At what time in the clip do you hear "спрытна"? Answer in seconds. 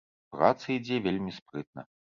1.39-1.81